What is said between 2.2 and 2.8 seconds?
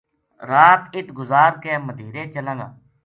چلاں گا‘‘